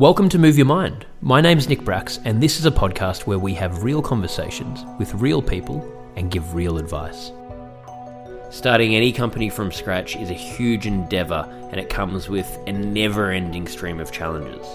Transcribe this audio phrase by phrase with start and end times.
[0.00, 1.04] Welcome to Move Your Mind.
[1.20, 5.12] My name's Nick Bracks, and this is a podcast where we have real conversations with
[5.12, 5.86] real people
[6.16, 7.32] and give real advice.
[8.48, 13.30] Starting any company from scratch is a huge endeavour, and it comes with a never
[13.30, 14.66] ending stream of challenges.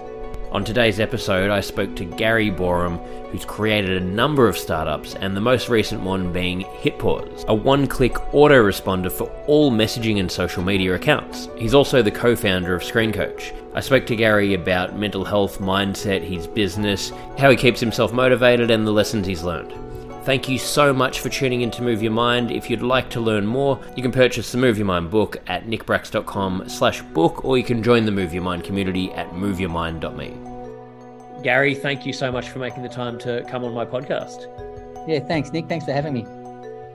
[0.52, 3.00] On today's episode, I spoke to Gary Borham,
[3.32, 7.88] who's created a number of startups, and the most recent one being HitPauze, a one
[7.88, 11.50] click autoresponder for all messaging and social media accounts.
[11.58, 13.54] He's also the co founder of Screen Coach.
[13.76, 18.72] I spoke to Gary about mental health, mindset, his business, how he keeps himself motivated,
[18.72, 19.74] and the lessons he's learned.
[20.24, 22.52] Thank you so much for tuning in to Move Your Mind.
[22.52, 25.66] If you'd like to learn more, you can purchase the Move Your Mind book at
[25.66, 31.44] nickbracks.com slash book, or you can join the Move Your Mind community at moveyourmind.me.
[31.44, 34.48] Gary, thank you so much for making the time to come on my podcast.
[35.06, 35.68] Yeah, thanks, Nick.
[35.68, 36.26] Thanks for having me.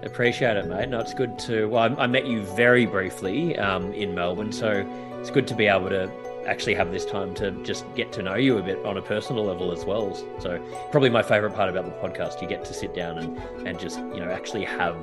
[0.03, 0.89] Appreciate it, mate.
[0.89, 1.69] No, it's good to.
[1.69, 5.67] Well, I, I met you very briefly um, in Melbourne, so it's good to be
[5.67, 6.11] able to
[6.51, 9.45] actually have this time to just get to know you a bit on a personal
[9.45, 10.15] level as well.
[10.41, 13.79] So probably my favorite part about the podcast, you get to sit down and, and
[13.79, 14.97] just, you know, actually have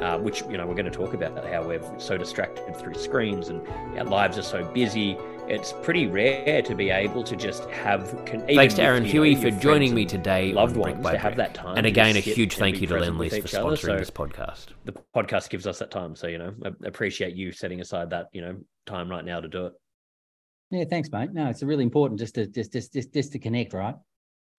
[0.00, 2.94] uh, which you know we're going to talk about that, how we're so distracted through
[2.94, 3.66] screens and
[3.98, 5.16] our lives are so busy.
[5.48, 8.10] It's pretty rare to be able to just have.
[8.24, 10.52] Con- Thanks to Aaron Huey for joining me today.
[10.52, 11.76] Loved ones to have that time.
[11.76, 14.66] And again, a huge thank you to Lendlease for sponsoring so this podcast.
[14.84, 18.28] The podcast gives us that time, so you know, I appreciate you setting aside that
[18.32, 19.74] you know time right now to do it.
[20.72, 21.32] Yeah, thanks, mate.
[21.32, 23.94] No, it's really important just to just just just, just to connect, right?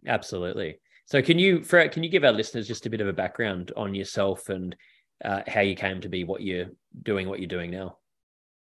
[0.08, 0.80] Absolutely.
[1.06, 3.72] So, can you, for, can you give our listeners just a bit of a background
[3.76, 4.76] on yourself and
[5.26, 6.68] uh, how you came to be what you're
[7.02, 7.98] doing, what you're doing now?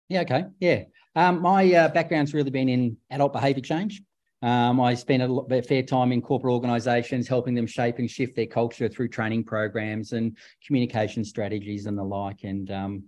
[0.09, 0.21] Yeah.
[0.21, 0.45] Okay.
[0.59, 0.83] Yeah.
[1.15, 4.01] Um, my uh, background's really been in adult behaviour change.
[4.41, 8.09] Um, I spent a, lot, a fair time in corporate organisations, helping them shape and
[8.09, 12.43] shift their culture through training programs and communication strategies and the like.
[12.43, 13.03] And um,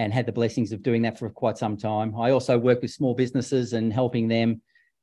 [0.00, 2.14] and had the blessings of doing that for quite some time.
[2.18, 4.62] I also work with small businesses and helping them.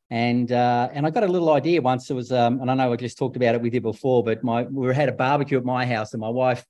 [0.09, 2.09] And uh, and I got a little idea once.
[2.09, 4.43] It was, um, and I know I just talked about it with you before, but
[4.43, 6.65] my we had a barbecue at my house, and my wife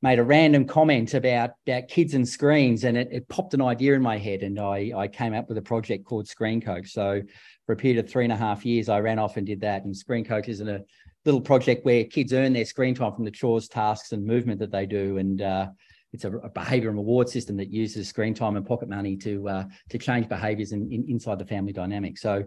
[0.00, 3.94] made a random comment about, about kids and screens, and it, it popped an idea
[3.94, 6.92] in my head, and I I came up with a project called Screen Coach.
[6.92, 7.22] So
[7.66, 9.84] for a period of three and a half years, I ran off and did that.
[9.84, 10.82] And Screen Coach is a
[11.24, 14.70] little project where kids earn their screen time from the chores, tasks, and movement that
[14.70, 15.66] they do, and uh,
[16.12, 19.48] it's a, a behavior and reward system that uses screen time and pocket money to
[19.48, 22.18] uh, to change behaviors in, in, inside the family dynamic.
[22.18, 22.44] So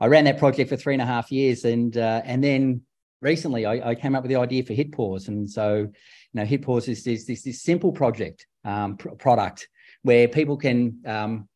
[0.00, 2.82] I ran that project for three and a half years, and uh, and then
[3.20, 6.88] recently I, I, came up with the idea for HitPauze, and so you know HitPauze
[6.88, 9.68] is this this, this simple project um, pr- product
[10.02, 11.48] where people can um,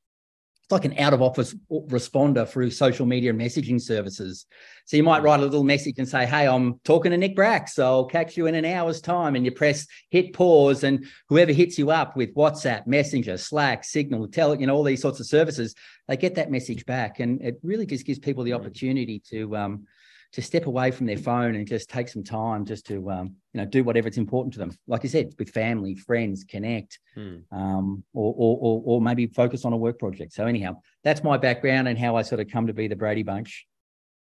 [0.72, 4.46] like an out of office responder through social media and messaging services.
[4.86, 7.68] So you might write a little message and say, Hey, I'm talking to Nick Brack,
[7.68, 9.36] so I'll catch you in an hour's time.
[9.36, 14.26] And you press hit pause, and whoever hits you up with WhatsApp, Messenger, Slack, Signal,
[14.28, 15.74] Tell, you know, all these sorts of services,
[16.08, 17.20] they get that message back.
[17.20, 19.86] And it really just gives people the opportunity to um,
[20.32, 23.60] to step away from their phone and just take some time just to um, you
[23.60, 24.72] know do whatever it's important to them.
[24.86, 27.36] Like you said with family friends connect hmm.
[27.50, 30.32] um, or, or, or, or maybe focus on a work project.
[30.32, 33.22] So anyhow that's my background and how i sort of come to be the brady
[33.22, 33.66] bunch.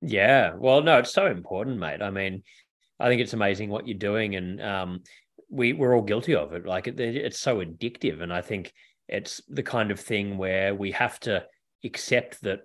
[0.01, 0.53] Yeah.
[0.55, 2.01] Well no it's so important mate.
[2.01, 2.43] I mean
[2.99, 5.03] i think it's amazing what you're doing and um,
[5.49, 6.66] we we're all guilty of it.
[6.66, 8.73] Like it, it's so addictive and i think
[9.07, 11.43] it's the kind of thing where we have to
[11.83, 12.61] accept that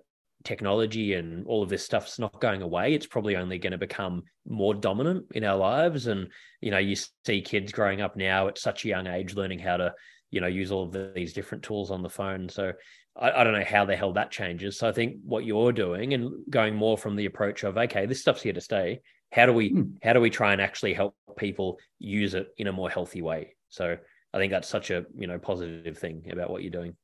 [0.47, 2.93] technology and all of this stuff's not going away.
[2.93, 6.07] It's probably only going to become more dominant in our lives.
[6.07, 6.29] And,
[6.61, 9.77] you know, you see kids growing up now at such a young age learning how
[9.77, 9.93] to,
[10.31, 12.47] you know, use all of these different tools on the phone.
[12.47, 12.71] So
[13.19, 14.79] I, I, don't know how the hell that changes.
[14.79, 18.21] So I think what you're doing and going more from the approach of, okay, this
[18.21, 19.01] stuff's here to stay.
[19.33, 19.83] How do we, hmm.
[20.01, 23.55] how do we try and actually help people use it in a more healthy way?
[23.67, 23.97] So
[24.33, 26.95] I think that's such a, you know, positive thing about what you're doing.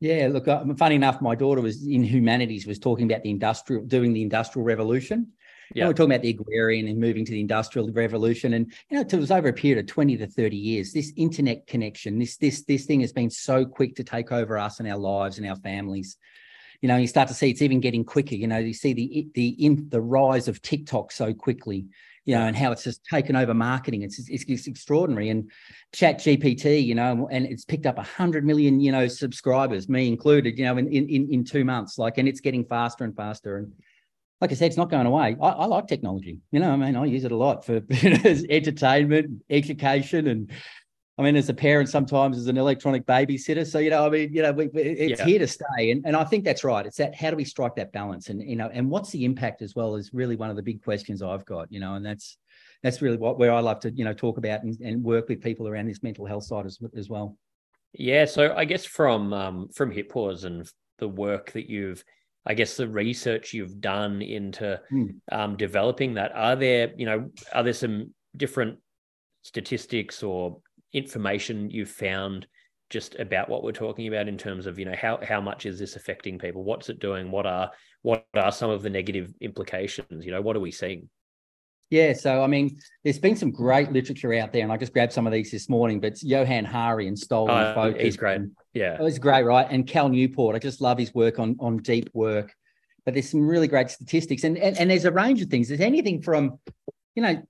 [0.00, 3.84] Yeah, look, uh, funny enough, my daughter was in humanities, was talking about the industrial,
[3.84, 5.32] doing the industrial revolution.
[5.74, 9.00] Yeah, we're talking about the agrarian and moving to the industrial revolution, and you know,
[9.02, 10.92] it was over a period of twenty to thirty years.
[10.92, 14.78] This internet connection, this this this thing has been so quick to take over us
[14.78, 16.16] and our lives and our families.
[16.80, 18.36] You know, you start to see it's even getting quicker.
[18.36, 21.86] You know, you see the the in the rise of TikTok so quickly
[22.28, 24.02] you know, and how it's just taken over marketing.
[24.02, 25.30] It's, it's, it's extraordinary.
[25.30, 25.50] And
[25.94, 30.08] Chat GPT, you know, and it's picked up a hundred million, you know, subscribers, me
[30.08, 31.96] included, you know, in, in in two months.
[31.96, 33.56] Like, and it's getting faster and faster.
[33.56, 33.72] And
[34.42, 35.38] like I said, it's not going away.
[35.40, 36.38] I, I like technology.
[36.52, 40.50] You know, I mean, I use it a lot for you know, entertainment, education, and
[41.18, 43.66] I mean, as a parent, sometimes as an electronic babysitter.
[43.66, 45.26] So, you know, I mean, you know, we, it's yeah.
[45.26, 45.90] here to stay.
[45.90, 46.86] And, and I think that's right.
[46.86, 48.28] It's that how do we strike that balance?
[48.28, 50.82] And, you know, and what's the impact as well is really one of the big
[50.82, 52.38] questions I've got, you know, and that's
[52.84, 55.42] that's really what where I love to, you know, talk about and, and work with
[55.42, 57.36] people around this mental health side as, as well.
[57.92, 58.24] Yeah.
[58.24, 62.04] So I guess from um, from HitPauze and the work that you've
[62.46, 65.14] I guess the research you've done into mm.
[65.30, 68.78] um, developing that, are there, you know, are there some different
[69.42, 70.60] statistics or
[70.92, 72.46] information you've found
[72.90, 75.78] just about what we're talking about in terms of you know how how much is
[75.78, 76.64] this affecting people?
[76.64, 77.30] What's it doing?
[77.30, 77.70] What are
[78.02, 80.24] what are some of the negative implications?
[80.24, 81.08] You know what are we seeing?
[81.90, 85.10] Yeah so i mean there's been some great literature out there and i just grabbed
[85.10, 88.42] some of these this morning but Johann Hari and stolen oh, focus he's great
[88.74, 88.98] yeah.
[89.00, 89.66] Oh, he's great right?
[89.70, 92.52] And cal newport i just love his work on on deep work.
[93.04, 95.68] But there's some really great statistics and and, and there's a range of things.
[95.68, 96.58] There's anything from
[97.14, 97.42] you know,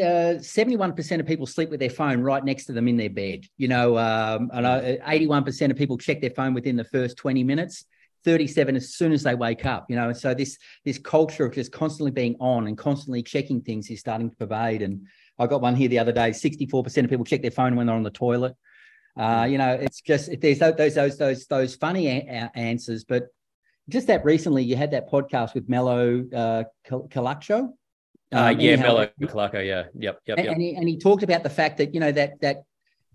[0.00, 3.10] uh, seventy-one percent of people sleep with their phone right next to them in their
[3.10, 3.44] bed.
[3.56, 7.44] You know, um, and eighty-one percent of people check their phone within the first twenty
[7.44, 7.84] minutes.
[8.24, 11.52] 37 as soon as they wake up you know and so this this culture of
[11.52, 15.06] just constantly being on and constantly checking things is starting to pervade and
[15.40, 17.96] i got one here the other day 64% of people check their phone when they're
[17.96, 18.54] on the toilet
[19.16, 23.26] uh, you know it's just there's those those those those funny a- answers but
[23.88, 27.72] just that recently you had that podcast with Melo uh, Calacho uh,
[28.32, 29.64] um, yeah, Melo Clarko.
[29.66, 30.54] Yeah, yep, yep, and, yep.
[30.54, 32.64] And he, and he talked about the fact that you know that that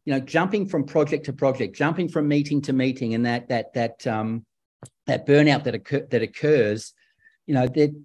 [0.05, 3.73] you know jumping from project to project, jumping from meeting to meeting, and that that
[3.73, 4.45] that um
[5.05, 6.93] that burnout that occur, that occurs,
[7.45, 7.95] you know that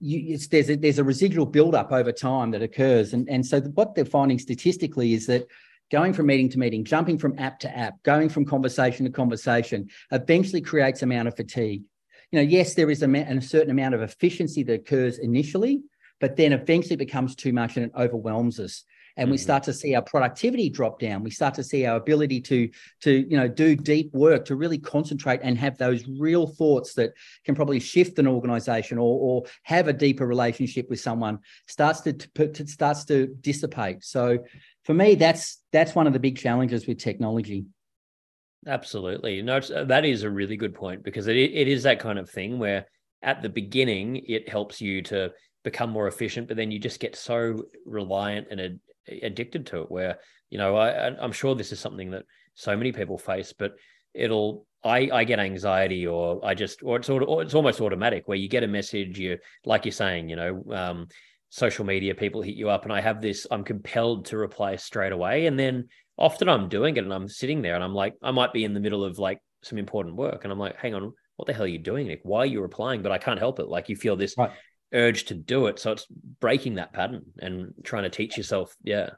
[0.00, 3.94] you, there's a, there's a residual buildup over time that occurs, and and so what
[3.94, 5.46] they're finding statistically is that
[5.90, 9.88] going from meeting to meeting, jumping from app to app, going from conversation to conversation,
[10.10, 11.82] eventually creates amount of fatigue.
[12.30, 15.82] You know, yes, there is a, a certain amount of efficiency that occurs initially,
[16.22, 18.84] but then eventually it becomes too much and it overwhelms us.
[19.16, 19.32] And mm-hmm.
[19.32, 21.24] we start to see our productivity drop down.
[21.24, 22.70] We start to see our ability to
[23.00, 27.10] to you know do deep work to really concentrate and have those real thoughts that
[27.44, 32.12] can probably shift an organization or, or have a deeper relationship with someone starts to,
[32.12, 34.04] to starts to dissipate.
[34.04, 34.38] So
[34.84, 37.66] for me that's that's one of the big challenges with technology.
[38.66, 39.42] Absolutely.
[39.42, 42.60] No that is a really good point because it, it is that kind of thing
[42.60, 42.86] where
[43.22, 47.16] at the beginning it helps you to become more efficient, but then you just get
[47.16, 48.80] so reliant and ad-
[49.22, 49.90] addicted to it.
[49.90, 50.18] Where
[50.50, 52.24] you know, I, I'm sure this is something that
[52.54, 53.72] so many people face, but
[54.14, 58.36] it'll I, I get anxiety or I just or it's or it's almost automatic where
[58.36, 61.08] you get a message you like you're saying you know um,
[61.50, 65.12] social media people hit you up and I have this I'm compelled to reply straight
[65.12, 65.46] away.
[65.46, 65.88] And then
[66.18, 68.74] often I'm doing it and I'm sitting there and I'm like I might be in
[68.74, 71.64] the middle of like some important work and I'm like hang on what the hell
[71.64, 72.20] are you doing Nick?
[72.24, 73.02] Why are you replying?
[73.02, 73.68] But I can't help it.
[73.68, 74.50] Like you feel this right
[74.92, 75.78] urge to do it.
[75.78, 76.06] So it's
[76.40, 78.74] breaking that pattern and trying to teach yourself.
[78.82, 79.10] Yeah.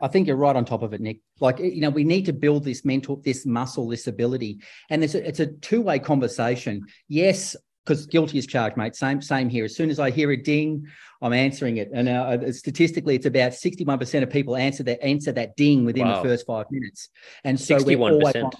[0.00, 1.20] I think you're right on top of it, Nick.
[1.40, 4.60] Like you know, we need to build this mental, this muscle, this ability,
[4.90, 6.82] and it's a, it's a two way conversation.
[7.08, 8.94] Yes, because guilty is charged, mate.
[8.94, 9.64] Same same here.
[9.64, 10.86] As soon as I hear a ding,
[11.22, 11.90] I'm answering it.
[11.92, 16.06] And uh, statistically, it's about 61 percent of people answer that answer that ding within
[16.06, 16.22] wow.
[16.22, 17.08] the first five minutes.
[17.44, 17.98] And so 61%.
[17.98, 18.50] we're always on,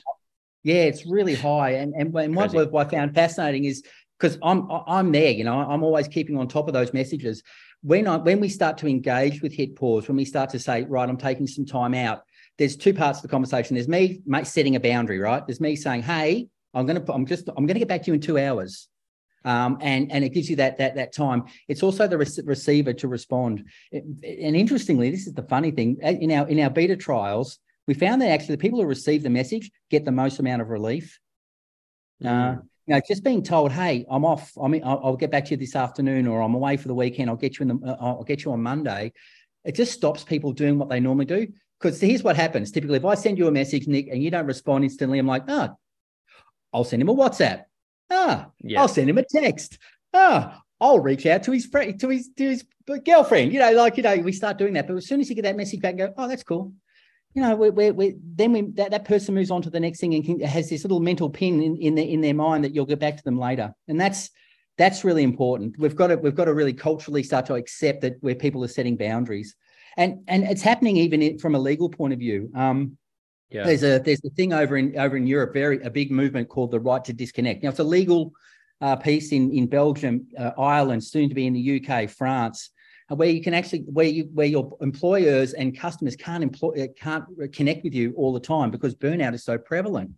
[0.64, 1.74] yeah, it's really high.
[1.74, 3.82] And and, and I found fascinating is
[4.18, 7.42] because I'm I'm there, you know, I'm always keeping on top of those messages.
[7.82, 10.84] When I when we start to engage with hit pause, when we start to say,
[10.84, 12.22] right, I'm taking some time out,
[12.58, 13.74] there's two parts of the conversation.
[13.74, 15.46] There's me setting a boundary, right?
[15.46, 18.20] There's me saying, hey, I'm gonna I'm just I'm gonna get back to you in
[18.20, 18.88] two hours.
[19.44, 21.44] Um, and and it gives you that that that time.
[21.68, 23.68] It's also the re- receiver to respond.
[23.92, 28.20] And interestingly, this is the funny thing in our in our beta trials, we found
[28.20, 31.20] that actually the people who receive the message get the most amount of relief.
[32.22, 32.58] Mm.
[32.58, 34.50] Uh, you know, just being told, "Hey, I'm off.
[34.60, 36.94] I mean, I'll, I'll, get back to you this afternoon, or I'm away for the
[36.94, 37.28] weekend.
[37.28, 37.86] I'll get you in the.
[37.86, 39.12] Uh, I'll get you on Monday."
[39.64, 41.48] It just stops people doing what they normally do.
[41.78, 44.46] Because here's what happens: typically, if I send you a message, Nick, and you don't
[44.46, 45.76] respond instantly, I'm like, "Ah, oh,
[46.72, 47.64] I'll send him a WhatsApp.
[48.10, 48.80] Ah, yeah.
[48.80, 49.76] I'll send him a text.
[50.14, 52.64] Ah, I'll reach out to his friend, to his to his
[53.04, 53.52] girlfriend.
[53.52, 54.86] You know, like you know, we start doing that.
[54.86, 56.72] But as soon as you get that message back, and go, "Oh, that's cool."
[57.38, 60.00] You know, we we we then we that, that person moves on to the next
[60.00, 62.74] thing and can, has this little mental pin in in, the, in their mind that
[62.74, 64.30] you'll get back to them later, and that's
[64.76, 65.78] that's really important.
[65.78, 68.68] We've got to we've got to really culturally start to accept that where people are
[68.68, 69.54] setting boundaries,
[69.96, 72.50] and and it's happening even in, from a legal point of view.
[72.56, 72.98] Um,
[73.50, 73.64] yeah.
[73.64, 76.72] There's a there's a thing over in over in Europe, very a big movement called
[76.72, 77.62] the right to disconnect.
[77.62, 78.32] Now it's a legal
[78.80, 82.70] uh, piece in in Belgium, uh, Ireland, soon to be in the UK, France,
[83.16, 87.84] where you can actually where you where your employers and customers can't employ can't connect
[87.84, 90.10] with you all the time because burnout is so prevalent.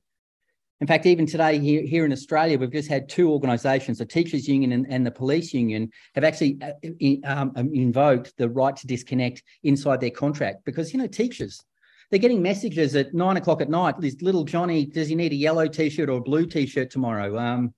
[0.80, 4.48] In fact, even today here, here in Australia, we've just had two organisations, the teachers
[4.48, 6.72] union and, and, the police union, have actually uh,
[7.30, 11.62] um, um, invoked the right to disconnect inside their contract because you know teachers
[12.10, 13.94] they're getting messages at nine o'clock at night.
[14.00, 17.38] This little Johnny, does he need a yellow t-shirt or a blue t-shirt tomorrow?
[17.38, 17.72] Um,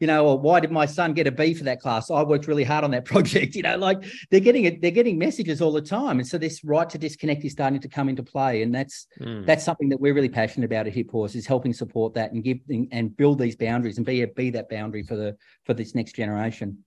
[0.00, 2.10] you know, or why did my son get a B for that class?
[2.10, 3.54] I worked really hard on that project.
[3.54, 6.18] You know, like they're getting it, they're getting messages all the time.
[6.18, 8.62] And so this right to disconnect is starting to come into play.
[8.62, 9.44] And that's mm.
[9.44, 12.58] that's something that we're really passionate about at HitPauze is helping support that and give
[12.92, 16.14] and build these boundaries and be a, be that boundary for the for this next
[16.14, 16.84] generation.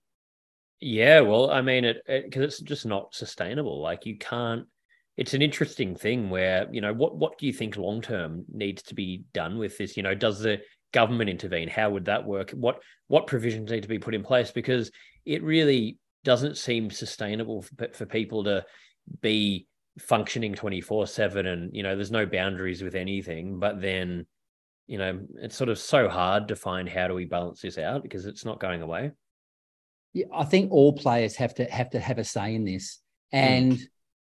[0.80, 3.80] Yeah, well, I mean, it because it, it's just not sustainable.
[3.80, 4.66] Like you can't.
[5.18, 8.82] It's an interesting thing where you know what what do you think long term needs
[8.84, 9.96] to be done with this?
[9.96, 10.60] You know, does the
[10.92, 11.68] government intervene?
[11.68, 12.50] How would that work?
[12.50, 14.50] What what provisions need to be put in place?
[14.50, 14.90] Because
[15.24, 18.64] it really doesn't seem sustainable for, for people to
[19.20, 19.66] be
[19.98, 24.24] functioning 24 7 and you know there's no boundaries with anything but then
[24.86, 28.02] you know it's sort of so hard to find how do we balance this out
[28.02, 29.10] because it's not going away
[30.14, 33.00] yeah i think all players have to have to have a say in this
[33.32, 33.38] hmm.
[33.38, 33.82] and mm.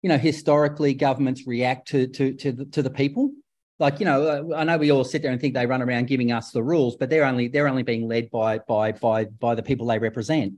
[0.02, 3.32] you know historically governments react to to to the, to the people
[3.78, 6.32] like you know i know we all sit there and think they run around giving
[6.32, 9.62] us the rules but they're only they're only being led by by by by the
[9.62, 10.54] people they represent.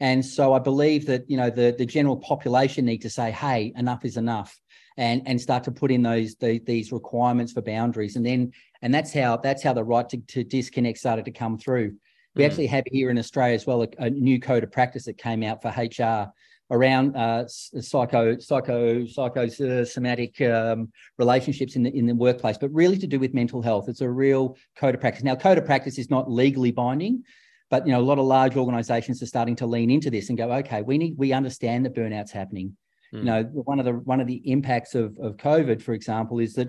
[0.00, 3.72] And so i believe that you know the the general population need to say hey
[3.76, 4.56] enough is enough
[4.98, 8.16] and and start to put in those the, these requirements for boundaries.
[8.16, 11.56] And then and that's how that's how the right to, to disconnect started to come
[11.56, 11.96] through.
[12.34, 12.46] We mm.
[12.46, 15.42] actually have here in australia as well a, a new code of practice that came
[15.42, 16.30] out for hr
[16.70, 23.06] around uh, psycho, psycho, psychosomatic um, relationships in the in the workplace, but really to
[23.06, 23.88] do with mental health.
[23.88, 25.24] It's a real code of practice.
[25.24, 27.24] Now, code of practice is not legally binding,
[27.70, 30.36] but you know a lot of large organisations are starting to lean into this and
[30.36, 32.76] go, okay, we need we understand that burnout's happening.
[33.14, 33.18] Mm.
[33.18, 36.54] You know, one of the one of the impacts of of COVID, for example, is
[36.54, 36.68] that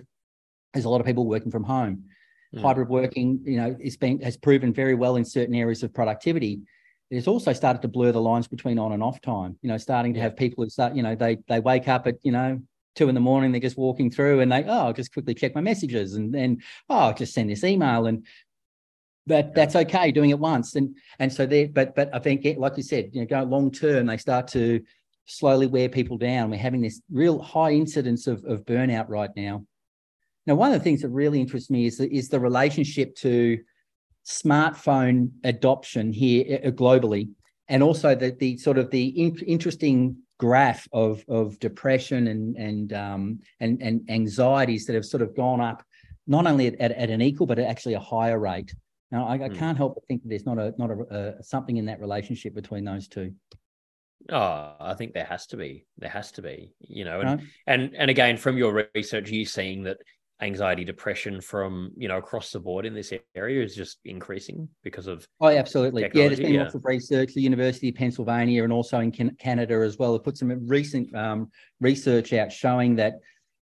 [0.73, 2.05] there's a lot of people working from home.
[2.55, 2.61] Mm.
[2.61, 6.61] Hybrid working, you know, is has proven very well in certain areas of productivity
[7.09, 9.57] it's also started to blur the lines between on and off time.
[9.61, 12.15] You know, starting to have people who start, you know, they they wake up at
[12.23, 12.61] you know
[12.95, 15.55] two in the morning, they're just walking through and they oh I'll just quickly check
[15.55, 18.25] my messages and then oh I'll just send this email and
[19.25, 22.77] but that's okay doing it once and and so they but but I think like
[22.77, 24.81] you said you know go long term they start to
[25.25, 26.49] slowly wear people down.
[26.49, 29.65] We're having this real high incidence of of burnout right now.
[30.45, 33.59] Now one of the things that really interests me is the, is the relationship to
[34.29, 37.29] smartphone adoption here uh, globally,
[37.67, 42.93] and also the, the sort of the in, interesting graph of, of depression and and,
[42.93, 45.83] um, and and anxieties that have sort of gone up,
[46.27, 48.73] not only at, at, at an equal but actually a higher rate.
[49.11, 49.57] Now, I, I mm.
[49.57, 52.53] can't help but think that there's not a not a, a, something in that relationship
[52.53, 53.33] between those two.
[54.31, 55.85] Oh, I think there has to be.
[55.97, 56.73] There has to be.
[56.81, 59.97] You know, and and and again, from your research, you seeing that
[60.41, 65.05] anxiety depression from you know across the board in this area is just increasing because
[65.05, 66.21] of oh absolutely technology.
[66.21, 66.63] yeah there's been yeah.
[66.63, 70.37] lots of research the university of pennsylvania and also in canada as well have put
[70.37, 71.49] some recent um,
[71.81, 73.15] research out showing that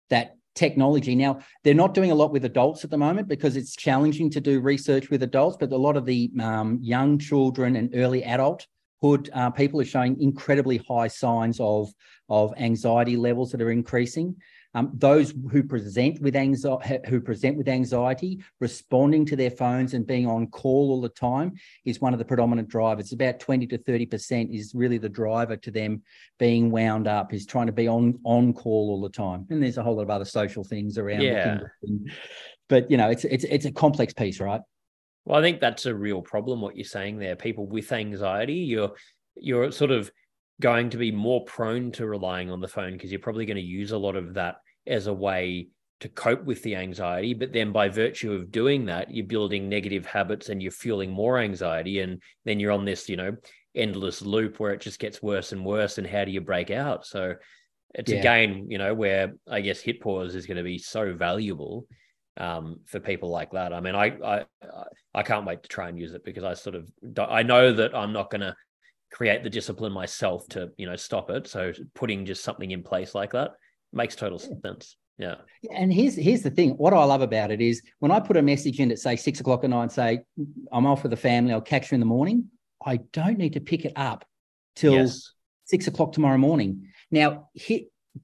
[0.10, 3.76] that technology now they're not doing a lot with adults at the moment because it's
[3.76, 7.90] challenging to do research with adults but a lot of the um, young children and
[7.96, 11.92] early adulthood uh, people are showing incredibly high signs of
[12.30, 14.36] of anxiety levels that are increasing
[14.74, 20.06] um, those who present with anxiety, who present with anxiety, responding to their phones and
[20.06, 21.54] being on call all the time
[21.86, 23.12] is one of the predominant drivers.
[23.12, 26.04] About 20 to 30% is really the driver to them
[26.38, 29.48] being wound up, is trying to be on on call all the time.
[29.50, 31.22] And there's a whole lot of other social things around.
[31.22, 31.60] Yeah.
[32.70, 34.62] But you know, it's it's it's a complex piece, right?
[35.26, 36.62] Well, I think that's a real problem.
[36.62, 38.92] What you're saying there, people with anxiety, you're
[39.36, 40.12] you're sort of
[40.62, 43.62] going to be more prone to relying on the phone because you're probably going to
[43.62, 45.68] use a lot of that as a way
[46.00, 47.34] to cope with the anxiety.
[47.34, 51.40] But then by virtue of doing that, you're building negative habits and you're fueling more
[51.40, 52.00] anxiety.
[52.00, 53.36] And then you're on this, you know,
[53.76, 55.98] endless loop where it just gets worse and worse.
[55.98, 57.06] And how do you break out?
[57.06, 57.36] So
[57.96, 58.20] it's yeah.
[58.20, 61.88] again, you know, where I guess hit pause is going to be so valuable
[62.38, 63.74] um, for people like that.
[63.74, 64.46] I mean, I, I
[65.14, 67.96] I can't wait to try and use it because I sort of I know that
[67.96, 68.56] I'm not going to
[69.18, 71.48] create the discipline myself to you know stop it.
[71.48, 73.52] So putting just something in place like that
[73.92, 74.96] makes total sense.
[75.18, 75.36] Yeah.
[75.64, 75.76] yeah.
[75.76, 76.72] And here's here's the thing.
[76.72, 79.40] What I love about it is when I put a message in at say six
[79.40, 80.20] o'clock at night say,
[80.72, 82.52] I'm off with the family, I'll catch you in the morning.
[82.86, 84.24] I don't need to pick it up
[84.76, 85.32] till yes.
[85.66, 86.92] six o'clock tomorrow morning.
[87.10, 87.50] Now,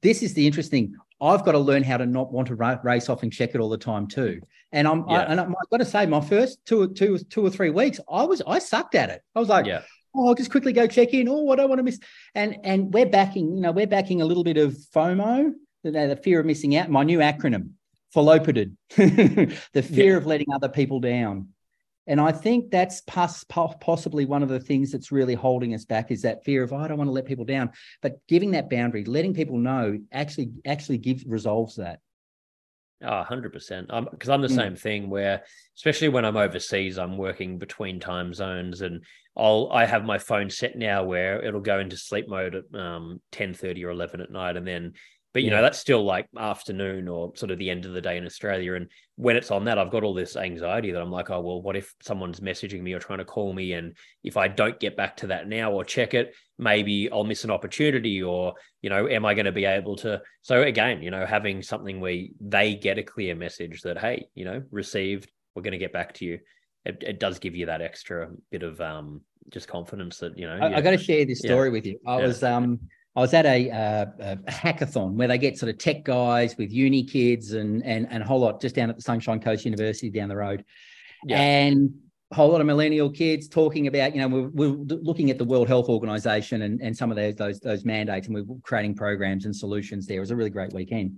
[0.04, 0.94] this is the interesting.
[1.20, 3.70] I've got to learn how to not want to race off and check it all
[3.70, 4.42] the time too.
[4.72, 5.22] And I'm, yeah.
[5.22, 8.24] I, and I've got to say, my first two, two, two or three weeks, I
[8.24, 9.22] was, I sucked at it.
[9.34, 9.82] I was like, yeah.
[10.16, 11.28] Oh, I'll just quickly go check in.
[11.28, 12.00] Oh, I don't want to miss.
[12.36, 15.54] And and we're backing, you know, we're backing a little bit of FOMO,
[15.84, 16.90] the, the fear of missing out.
[16.90, 17.72] My new acronym,
[18.16, 18.76] FOLOPIDed,
[19.74, 20.18] the fear yeah.
[20.18, 21.50] of letting other people down.
[22.06, 26.12] And I think that's pos- possibly one of the things that's really holding us back
[26.12, 27.72] is that fear of oh, I don't want to let people down.
[28.02, 32.00] But giving that boundary, letting people know, actually actually gives resolves that.
[33.04, 33.52] Oh, 100%.
[33.52, 34.56] Because I'm, I'm, the mm.
[34.56, 35.44] same thing where,
[35.76, 39.04] especially when I'm overseas, I'm working between time zones and
[39.36, 43.20] I'll, I have my phone set now where it'll go into sleep mode at um,
[43.32, 44.58] 10 30 or 11 at night.
[44.58, 44.94] And then
[45.34, 45.58] but you yeah.
[45.58, 48.76] know, that's still like afternoon or sort of the end of the day in Australia.
[48.76, 51.62] And when it's on that, I've got all this anxiety that I'm like, oh well,
[51.62, 53.74] what if someone's messaging me or trying to call me?
[53.74, 57.44] And if I don't get back to that now or check it, maybe I'll miss
[57.44, 60.22] an opportunity, or you know, am I going to be able to?
[60.44, 64.46] So again, you know, having something where they get a clear message that, hey, you
[64.46, 66.40] know, received, we're going to get back to you.
[66.86, 70.58] It, it does give you that extra bit of um just confidence that you know.
[70.62, 71.72] I, I got to share this story yeah.
[71.74, 72.00] with you.
[72.06, 72.28] I yeah.
[72.28, 72.80] was um
[73.16, 76.72] I was at a, uh, a, hackathon where they get sort of tech guys with
[76.72, 80.10] uni kids and and and a whole lot just down at the Sunshine Coast University
[80.10, 80.66] down the road,
[81.26, 81.40] yeah.
[81.40, 81.94] and
[82.32, 85.46] a whole lot of millennial kids talking about you know we're, we're looking at the
[85.46, 89.46] World Health Organization and and some of those those those mandates and we're creating programs
[89.46, 90.18] and solutions there.
[90.18, 91.12] It was a really great weekend,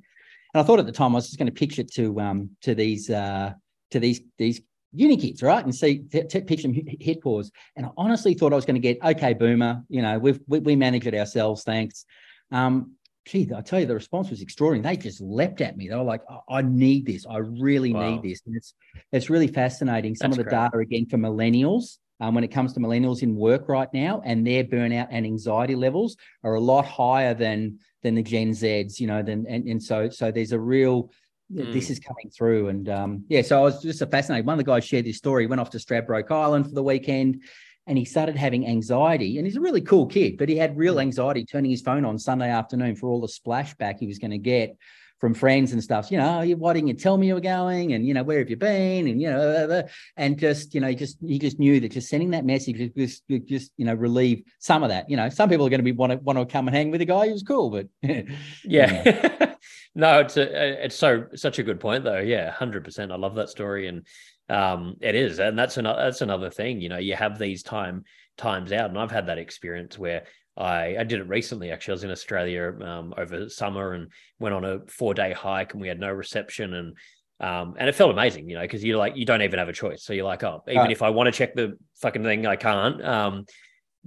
[0.53, 2.49] and I thought at the time I was just going to pitch it to um
[2.63, 3.53] to these uh
[3.91, 4.61] to these these
[4.93, 5.63] uni kids, right?
[5.63, 7.51] And see, t- t- pitch them hit pause.
[7.75, 10.59] And I honestly thought I was going to get, okay, boomer, you know, we've, we,
[10.59, 12.05] we manage it ourselves, thanks.
[12.51, 12.93] Um,
[13.25, 14.95] gee, I tell you, the response was extraordinary.
[14.95, 15.87] They just leapt at me.
[15.87, 17.25] They were like, I need this.
[17.25, 18.09] I really wow.
[18.09, 18.41] need this.
[18.45, 18.73] And it's,
[19.11, 20.15] it's really fascinating.
[20.15, 20.71] Some That's of the great.
[20.71, 24.45] data, again, for millennials, um, when it comes to millennials in work right now and
[24.45, 29.07] their burnout and anxiety levels are a lot higher than than the Gen Zs, you
[29.07, 31.11] know, then and, and so so there's a real
[31.53, 31.73] mm.
[31.73, 32.69] this is coming through.
[32.69, 34.45] And um, yeah, so I was just a fascinated.
[34.45, 35.43] One of the guys shared this story.
[35.43, 37.43] He went off to Stradbroke Island for the weekend
[37.87, 39.37] and he started having anxiety.
[39.37, 41.01] And he's a really cool kid, but he had real mm.
[41.01, 44.37] anxiety turning his phone on Sunday afternoon for all the splashback he was going to
[44.37, 44.77] get
[45.19, 46.11] from friends and stuff.
[46.11, 47.93] You know, why didn't you tell me you were going?
[47.93, 49.07] And you know, where have you been?
[49.07, 49.83] And you know,
[50.17, 53.71] and just you know, just he just knew that just sending that message just just
[53.77, 55.09] you know relieve some of that.
[55.09, 56.91] You know, some people are going to be want to want to come and hang
[56.91, 57.87] with a guy who's cool, but
[58.63, 59.55] yeah.
[59.95, 62.19] no, it's a, it's so such a good point though.
[62.19, 63.11] Yeah, hundred percent.
[63.11, 64.05] I love that story, and
[64.49, 66.81] um, it is, and that's another that's another thing.
[66.81, 68.03] You know, you have these time
[68.37, 70.25] times out, and I've had that experience where
[70.57, 71.71] I I did it recently.
[71.71, 74.07] Actually, I was in Australia um, over summer and
[74.39, 76.97] went on a four day hike, and we had no reception, and
[77.39, 79.73] um, and it felt amazing, you know, because you're like you don't even have a
[79.73, 80.03] choice.
[80.03, 83.03] So you're like, oh, even if I want to check the fucking thing, I can't.
[83.03, 83.45] Um,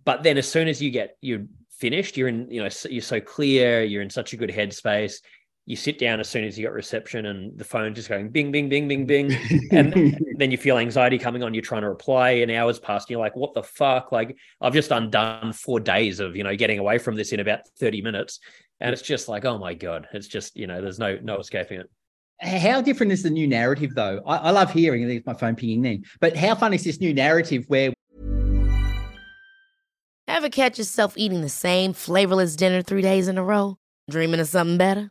[0.05, 1.45] but then as soon as you get you're
[1.79, 5.21] finished, you're in, you know, you're so clear, you're in such a good headspace
[5.69, 8.51] you sit down as soon as you got reception and the phone just going bing,
[8.51, 9.37] bing, bing, bing, bing.
[9.71, 11.53] and then you feel anxiety coming on.
[11.53, 14.11] You're trying to reply and hours pass and you're like, what the fuck?
[14.11, 17.69] Like I've just undone four days of, you know, getting away from this in about
[17.79, 18.41] 30 minutes.
[18.81, 21.81] And it's just like, oh my God, it's just, you know, there's no, no escaping
[21.81, 21.91] it.
[22.41, 24.23] How different is the new narrative though?
[24.25, 27.13] I, I love hearing, there's my phone pinging then, but how fun is this new
[27.13, 27.93] narrative where
[30.27, 33.77] Ever catch yourself eating the same flavorless dinner three days in a row?
[34.09, 35.11] Dreaming of something better?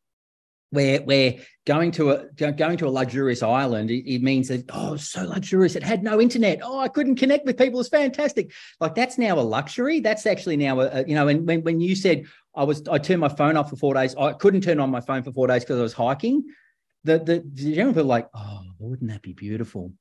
[0.71, 4.95] where where going to a going to a luxurious island it, it, means that oh
[4.95, 8.95] so luxurious it had no internet oh i couldn't connect with people it's fantastic like
[8.95, 12.23] that's now a luxury that's actually now a, you know and when, when you said
[12.55, 15.01] i was i turned my phone off for four days i couldn't turn on my
[15.01, 16.43] phone for four days because i was hiking
[17.03, 19.91] the the, the general people like oh wouldn't that be beautiful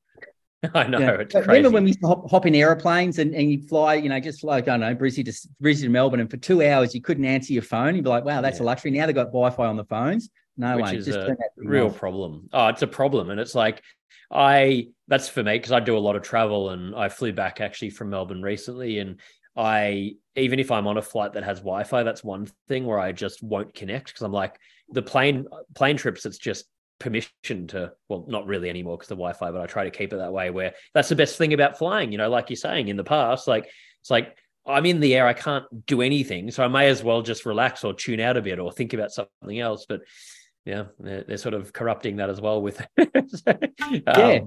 [0.75, 1.15] I know.
[1.15, 4.21] It's Remember when we used hop, hop in airplanes and, and you fly, you know,
[4.21, 7.01] just like, I don't know, Brisbane to, Brisbane to Melbourne, and for two hours you
[7.01, 7.95] couldn't answer your phone.
[7.95, 8.65] You'd be like, wow, that's yeah.
[8.65, 8.91] a luxury.
[8.91, 10.29] Now they've got Wi Fi on the phones.
[10.57, 10.97] No which way.
[10.97, 11.99] is Just a real off.
[11.99, 12.49] problem.
[12.53, 13.83] Oh, it's a problem, and it's like
[14.31, 14.89] I.
[15.09, 17.91] That's for me because I do a lot of travel, and I flew back actually
[17.91, 19.21] from Melbourne recently, and
[19.57, 23.13] I even if I'm on a flight that has Wi-Fi, that's one thing where I
[23.13, 24.59] just won't connect because I'm like
[24.91, 26.27] the plane plane trips.
[26.27, 26.67] It's just
[27.01, 30.17] permission to well not really anymore because the wi-fi but i try to keep it
[30.17, 32.97] that way where that's the best thing about flying you know like you're saying in
[32.99, 33.67] the past like
[34.03, 34.37] it's like
[34.67, 37.85] i'm in the air i can't do anything so i may as well just relax
[37.85, 40.03] or tune out a bit or think about something else but
[40.71, 42.81] yeah, they're, they're, sort of corrupting that as well with.
[42.99, 43.59] um,
[44.07, 44.41] yeah.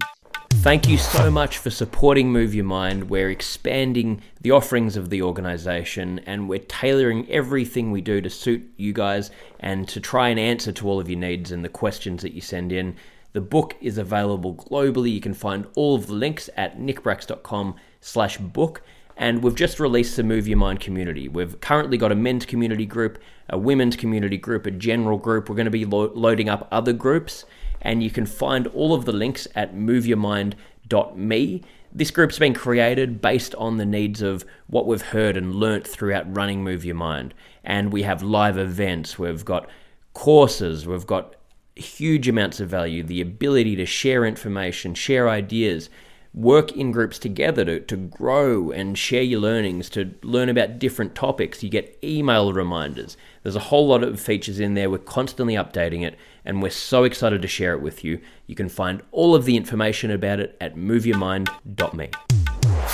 [0.63, 3.09] Thank you so much for supporting Move Your Mind.
[3.09, 8.63] We're expanding the offerings of the organization and we're tailoring everything we do to suit
[8.77, 12.21] you guys and to try and answer to all of your needs and the questions
[12.21, 12.95] that you send in.
[13.33, 15.12] The book is available globally.
[15.12, 18.83] You can find all of the links at nickbracks.com slash book.
[19.15, 21.28] And we've just released the Move Your Mind community.
[21.28, 25.49] We've currently got a men's community group, a women's community group, a general group.
[25.49, 27.45] We're going to be lo- loading up other groups
[27.84, 31.62] and you can find all of the links at moveyourmind.me.
[31.95, 36.36] This group's been created based on the needs of what we've heard and learnt throughout
[36.36, 37.36] running Move Your Mind.
[37.63, 39.69] And we have live events, we've got
[40.13, 41.36] courses, we've got
[41.76, 45.89] huge amounts of value, the ability to share information, share ideas,
[46.34, 51.13] work in groups together to, to grow and share your learnings, to learn about different
[51.13, 51.62] topics.
[51.62, 53.17] You get email reminders.
[53.43, 54.89] There's a whole lot of features in there.
[54.89, 58.19] We're constantly updating it, and we're so excited to share it with you.
[58.48, 62.10] You can find all of the information about it at moveyourmind.me.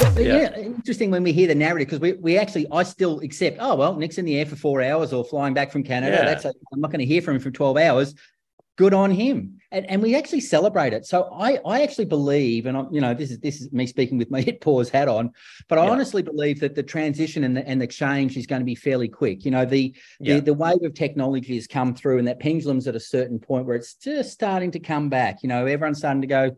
[0.01, 0.37] But, yeah.
[0.37, 0.57] yeah.
[0.57, 3.57] interesting when we hear the narrative because we, we actually I still accept.
[3.59, 6.17] Oh well, Nick's in the air for four hours or flying back from Canada.
[6.17, 6.25] Yeah.
[6.25, 8.15] That's a, I'm not going to hear from him for twelve hours
[8.79, 12.77] good on him and, and we actually celebrate it so i i actually believe and
[12.77, 15.29] i'm you know this is this is me speaking with my hit pause hat on
[15.67, 18.65] but i honestly believe that the transition and the, and the change is going to
[18.65, 20.35] be fairly quick you know the, yeah.
[20.35, 23.65] the the wave of technology has come through and that pendulum's at a certain point
[23.65, 26.49] where it's just starting to come back you know everyone's starting to go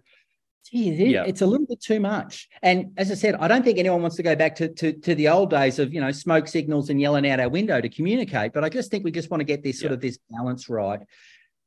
[0.69, 1.23] Geez, it, yeah.
[1.25, 2.47] it's a little bit too much.
[2.61, 5.15] And as I said, I don't think anyone wants to go back to, to, to
[5.15, 8.53] the old days of, you know, smoke signals and yelling out our window to communicate.
[8.53, 10.99] But I just think we just want to get this sort of this balance right.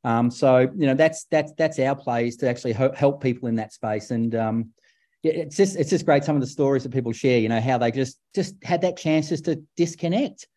[0.05, 3.55] Um, so you know that's that's that's our play is to actually help people in
[3.55, 4.69] that space, and um,
[5.23, 7.39] it's just it's just great some of the stories that people share.
[7.39, 10.47] You know how they just just had that chance just to disconnect,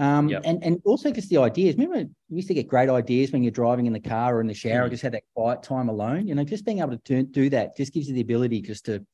[0.00, 0.42] um, yep.
[0.44, 1.76] and and also just the ideas.
[1.76, 4.48] Remember, you used to get great ideas when you're driving in the car or in
[4.48, 4.88] the shower.
[4.88, 4.90] Mm.
[4.90, 6.26] Just had that quiet time alone.
[6.26, 8.86] You know, just being able to do, do that just gives you the ability just
[8.86, 9.06] to,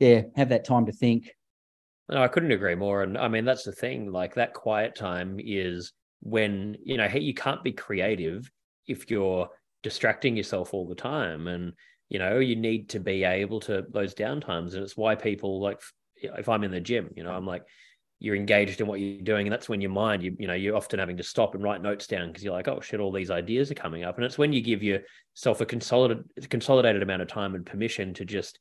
[0.00, 1.30] yeah, have that time to think.
[2.08, 3.04] No, I couldn't agree more.
[3.04, 4.10] And I mean, that's the thing.
[4.10, 5.92] Like that quiet time is
[6.22, 8.50] when you know hey, you can't be creative
[8.86, 9.48] if you're
[9.82, 11.72] distracting yourself all the time and
[12.08, 14.74] you know you need to be able to those downtimes.
[14.74, 15.80] And it's why people like
[16.16, 17.62] if i'm in the gym you know i'm like
[18.18, 19.46] you're engaged in what you're doing.
[19.46, 21.82] And that's when your mind you, you know you're often having to stop and write
[21.82, 24.16] notes down because you're like oh shit all these ideas are coming up.
[24.16, 28.24] And it's when you give yourself a consolidated consolidated amount of time and permission to
[28.24, 28.58] just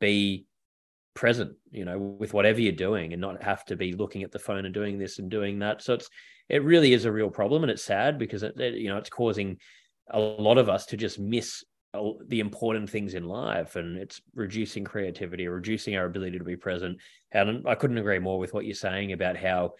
[0.00, 0.46] be
[1.14, 4.38] present you know with whatever you're doing and not have to be looking at the
[4.38, 5.82] phone and doing this and doing that.
[5.82, 6.10] So it's
[6.48, 9.10] it really is a real problem and it's sad because it, it you know it's
[9.10, 9.58] causing
[10.10, 11.64] a lot of us to just miss
[12.26, 16.98] the important things in life and it's reducing creativity reducing our ability to be present.
[17.32, 19.72] And i couldn't agree more with what you're saying about how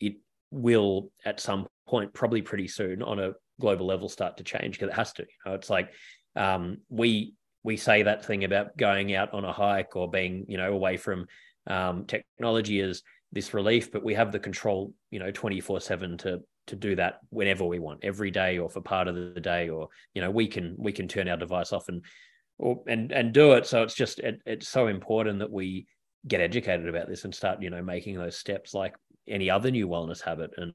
[0.00, 0.14] it
[0.50, 4.92] will at some point probably pretty soon on a global level start to change because
[4.92, 5.54] it has to you know?
[5.54, 5.90] It's like
[6.34, 10.56] um, we we say that thing about going out on a hike or being you
[10.56, 11.26] know away from
[11.66, 13.02] um, technology as
[13.36, 17.20] this relief but we have the control you know 24 7 to to do that
[17.30, 20.48] whenever we want every day or for part of the day or you know we
[20.48, 22.02] can we can turn our device off and
[22.58, 23.66] or and and do it.
[23.66, 25.86] So it's just it, it's so important that we
[26.26, 28.94] get educated about this and start you know making those steps like
[29.28, 30.50] any other new wellness habit.
[30.56, 30.72] And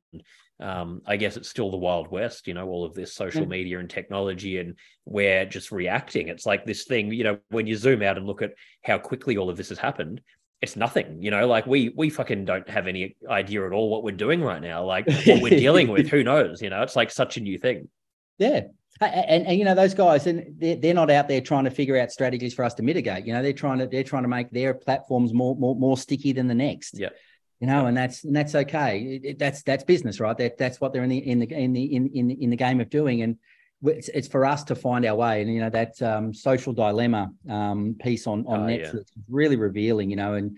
[0.60, 3.80] um, i guess it's still the wild west you know all of this social media
[3.80, 6.28] and technology and we're just reacting.
[6.28, 9.38] It's like this thing you know when you zoom out and look at how quickly
[9.38, 10.21] all of this has happened
[10.62, 14.04] it's nothing, you know, like we we fucking don't have any idea at all what
[14.04, 14.86] we're doing right now.
[14.86, 16.62] Like what we're dealing with, who knows?
[16.62, 17.89] You know, it's like such a new thing.
[18.38, 18.62] Yeah.
[19.00, 22.00] And, and, you know those guys and they're, they're not out there trying to figure
[22.00, 24.52] out strategies for us to mitigate you know they're trying to they're trying to make
[24.52, 27.10] their platforms more more, more sticky than the next yeah
[27.60, 30.93] you know and that's and that's okay it, that's that's business right that that's what
[30.93, 33.38] they're in the in the in the in in, in the game of doing and
[33.84, 35.41] it's, it's for us to find our way.
[35.41, 39.00] And you know that um, social dilemma um, piece on on oh, Netflix yeah.
[39.00, 40.10] is really revealing.
[40.10, 40.58] You know, and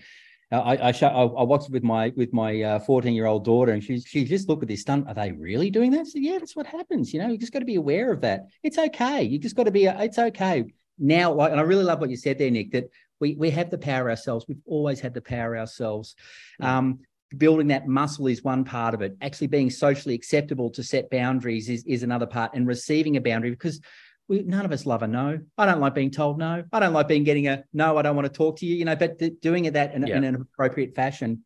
[0.52, 3.46] I I, show, I, I watched it with my with my fourteen uh, year old
[3.46, 5.08] daughter, and she's she just looked at this stunt.
[5.08, 6.08] Are they really doing that?
[6.08, 7.14] So yeah, that's what happens.
[7.14, 8.48] You know, you just got to be aware of that.
[8.62, 9.24] It's okay.
[9.24, 9.86] You just got to be.
[9.86, 10.66] It's okay
[11.00, 11.40] now.
[11.40, 12.72] And I really love what you said there, Nick.
[12.72, 14.46] That we we have the power ourselves.
[14.48, 16.16] We've always had the power ourselves.
[16.60, 17.00] Um,
[17.38, 19.16] building that muscle is one part of it.
[19.22, 23.52] Actually being socially acceptable to set boundaries is, is another part and receiving a boundary
[23.52, 23.82] because
[24.28, 25.40] we, none of us love a no.
[25.58, 26.64] I don't like being told no.
[26.72, 27.98] I don't like being getting a no.
[27.98, 28.76] I don't want to talk to you.
[28.76, 30.18] You know, but th- doing it that in, yeah.
[30.18, 31.44] in, an appropriate fashion,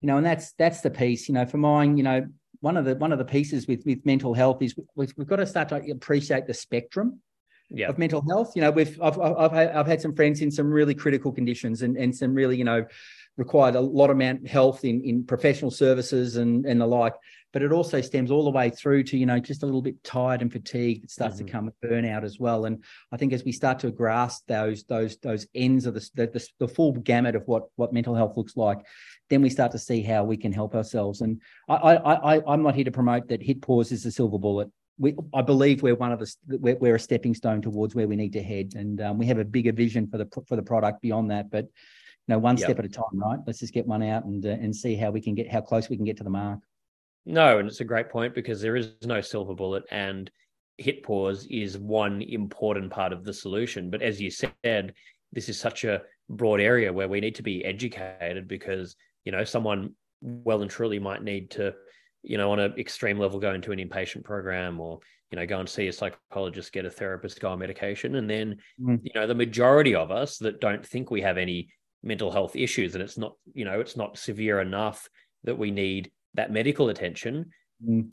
[0.00, 1.28] you know, and that's that's the piece.
[1.28, 2.26] You know, for mine, you know,
[2.60, 5.36] one of the one of the pieces with with mental health is we've, we've got
[5.36, 7.20] to start to appreciate the spectrum
[7.70, 7.88] yeah.
[7.88, 8.52] of mental health.
[8.56, 11.96] You know, we've I've, I've I've had some friends in some really critical conditions and
[11.96, 12.84] and some really you know
[13.38, 17.14] required a lot of amount health in, in professional services and, and the like.
[17.50, 20.04] But it also stems all the way through to, you know, just a little bit
[20.04, 21.04] tired and fatigued.
[21.04, 21.46] It starts mm-hmm.
[21.46, 22.66] to come with burnout as well.
[22.66, 26.46] And I think as we start to grasp those those those ends of the, the,
[26.58, 28.80] the full gamut of what what mental health looks like,
[29.30, 31.22] then we start to see how we can help ourselves.
[31.22, 34.38] And I, I, I I'm not here to promote that hit pause is a silver
[34.38, 34.68] bullet.
[34.98, 38.16] We, I believe we're one of the we're, we're, a stepping stone towards where we
[38.16, 41.00] need to head, and um, we have a bigger vision for the for the product
[41.00, 41.50] beyond that.
[41.50, 41.68] But
[42.34, 42.66] know, one yep.
[42.66, 43.38] step at a time, right?
[43.46, 45.88] Let's just get one out and uh, and see how we can get how close
[45.88, 46.60] we can get to the mark.
[47.26, 50.30] No, and it's a great point because there is no silver bullet, and
[50.76, 53.90] hit pause is one important part of the solution.
[53.90, 54.94] But as you said,
[55.32, 59.44] this is such a broad area where we need to be educated because you know
[59.44, 61.74] someone well and truly might need to
[62.22, 64.98] you know on an extreme level go into an inpatient program or
[65.30, 68.56] you know go and see a psychologist get a therapist go on medication and then
[68.80, 68.98] mm.
[69.02, 71.68] you know the majority of us that don't think we have any
[72.02, 75.08] mental health issues and it's not you know it's not severe enough
[75.44, 77.46] that we need that medical attention
[77.84, 78.08] mm.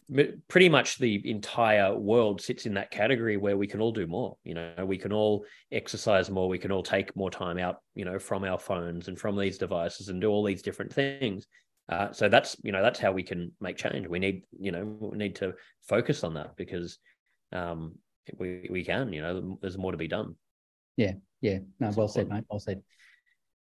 [0.48, 4.36] pretty much the entire world sits in that category where we can all do more
[4.44, 8.06] you know we can all exercise more we can all take more time out you
[8.06, 11.46] know from our phones and from these devices and do all these different things
[11.88, 14.08] uh, so that's you know that's how we can make change.
[14.08, 15.54] We need you know we need to
[15.88, 16.98] focus on that because
[17.52, 17.96] um,
[18.38, 20.36] we we can you know there's more to be done.
[20.98, 21.60] Yeah, yeah.
[21.80, 22.46] No, well said, mate.
[22.50, 22.82] Well said.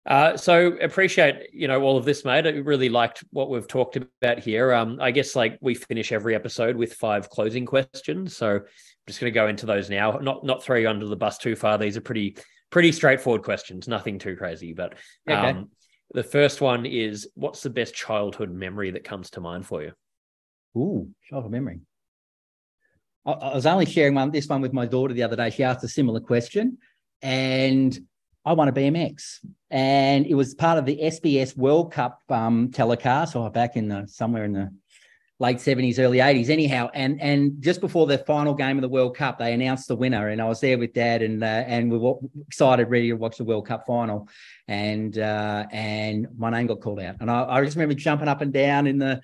[0.04, 2.46] Uh, so appreciate you know all of this, mate.
[2.46, 4.72] I really liked what we've talked about here.
[4.72, 8.62] Um, I guess like we finish every episode with five closing questions, so I'm
[9.06, 10.12] just going to go into those now.
[10.12, 11.78] Not not throw you under the bus too far.
[11.78, 12.36] These are pretty
[12.70, 14.72] pretty straightforward questions, nothing too crazy.
[14.72, 14.94] But
[15.28, 15.64] um, okay.
[16.14, 19.92] The first one is what's the best childhood memory that comes to mind for you?
[20.76, 21.80] Ooh, childhood memory.
[23.24, 25.50] I, I was only sharing one this one with my daughter the other day.
[25.50, 26.78] She asked a similar question,
[27.22, 27.96] and
[28.44, 29.38] I won a BMX,
[29.70, 33.36] and it was part of the SBS World Cup um, telecast.
[33.36, 34.70] Or back in the somewhere in the
[35.38, 36.90] late 70s, early 80s, anyhow.
[36.92, 40.28] And and just before the final game of the World Cup, they announced the winner,
[40.28, 42.14] and I was there with Dad, and uh, and we were
[42.48, 44.28] excited, ready to watch the World Cup final.
[44.66, 48.40] And uh, and my name got called out, and I, I just remember jumping up
[48.40, 49.20] and down in the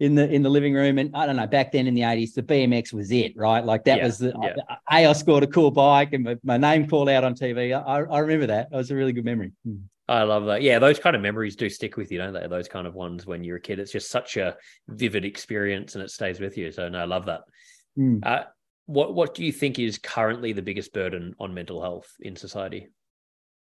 [0.00, 0.98] in the in the living room.
[0.98, 3.64] And I don't know, back then in the 80s, the BMX was it, right?
[3.64, 4.76] Like that yeah, was the yeah.
[4.88, 7.72] I, I scored a cool bike and my, my, name called out on TV.
[7.72, 8.70] I, I remember that.
[8.70, 9.52] That was a really good memory.
[9.64, 9.76] Hmm.
[10.08, 10.62] I love that.
[10.62, 12.44] Yeah, those kind of memories do stick with you, don't they?
[12.48, 13.78] Those kind of ones when you're a kid.
[13.78, 14.56] It's just such a
[14.88, 16.72] vivid experience and it stays with you.
[16.72, 17.42] So no, I love that.
[17.96, 18.26] Mm.
[18.26, 18.44] Uh,
[18.86, 22.88] what what do you think is currently the biggest burden on mental health in society?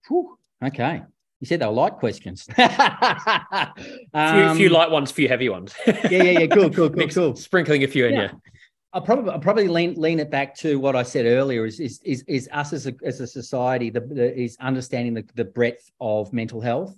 [0.09, 1.03] Whew, okay.
[1.41, 2.47] You said they were light questions.
[2.59, 2.67] um,
[4.15, 5.75] few, few, light ones, few heavy ones.
[5.87, 6.47] yeah, yeah, yeah.
[6.47, 7.35] Cool, cool, cool, cool.
[7.35, 8.33] Sprinkling a few in, yeah.
[8.93, 12.01] I'll probably I'll probably lean lean it back to what I said earlier is is
[12.05, 15.91] is, is us as a as a society the, the is understanding the, the breadth
[16.01, 16.97] of mental health.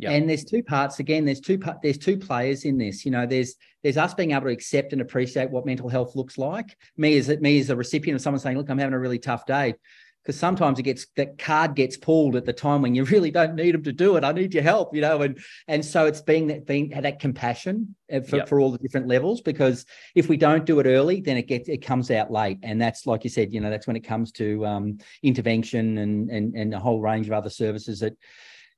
[0.00, 0.12] Yep.
[0.12, 1.24] And there's two parts again.
[1.24, 3.04] There's two there's two players in this.
[3.04, 6.38] You know, there's there's us being able to accept and appreciate what mental health looks
[6.38, 6.76] like.
[6.96, 9.44] Me as me as a recipient of someone saying, "Look, I'm having a really tough
[9.44, 9.74] day."
[10.22, 13.54] Because sometimes it gets that card gets pulled at the time when you really don't
[13.54, 14.24] need them to do it.
[14.24, 17.94] I need your help, you know, and and so it's being that being that compassion
[18.12, 18.48] uh, for, yep.
[18.48, 21.68] for all the different levels because if we don't do it early, then it gets
[21.68, 24.32] it comes out late, and that's like you said, you know, that's when it comes
[24.32, 28.16] to um, intervention and and and a whole range of other services that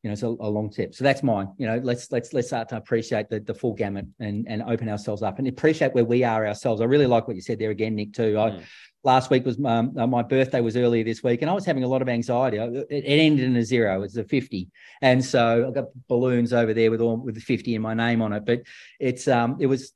[0.02, 1.48] you know it's a, a, long step so that's mine.
[1.58, 4.88] You know let's let's let's start to appreciate the, the full gamut and and open
[4.88, 6.80] ourselves up and appreciate where we are ourselves.
[6.80, 8.34] I really like what you said there again nick too.
[8.34, 8.60] Mm.
[8.60, 8.64] i
[9.02, 11.84] last week was um, uh, my birthday was earlier this week and i was having
[11.84, 12.56] a lot of anxiety.
[12.56, 14.02] It, it ended in a zero.
[14.02, 14.68] It's a 50
[15.02, 18.22] and so i've got balloons over there with all with the 50 and my name
[18.22, 18.46] on it.
[18.46, 18.62] But
[18.98, 19.92] it's um it was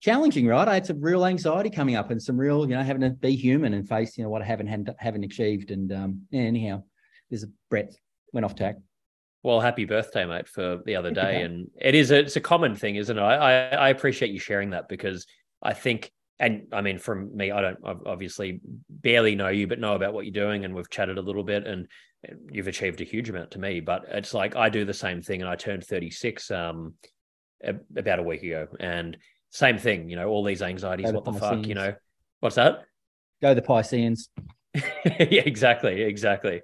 [0.00, 0.68] challenging right?
[0.68, 3.34] I had some real anxiety coming up and some real you know having to be
[3.34, 5.72] human and face you know what i haven't had haven't achieved.
[5.72, 6.84] And um anyhow
[7.28, 7.96] there's a breath
[8.32, 8.76] went off tack
[9.42, 11.42] well, happy birthday, mate, for the other day.
[11.42, 13.20] And it is a, it's a common thing, isn't it?
[13.20, 15.26] I, I appreciate you sharing that because
[15.62, 19.94] I think and I mean, from me, I don't obviously barely know you, but know
[19.94, 21.86] about what you're doing, and we've chatted a little bit, and
[22.50, 23.78] you've achieved a huge amount to me.
[23.78, 26.94] But it's like I do the same thing, and I turned 36 um,
[27.96, 29.16] about a week ago, and
[29.50, 30.10] same thing.
[30.10, 31.12] You know, all these anxieties.
[31.12, 31.64] What the fuck?
[31.64, 31.94] You know,
[32.40, 32.80] what's that?
[33.40, 34.28] Go the Pisceans.
[34.74, 36.62] yeah, exactly, exactly.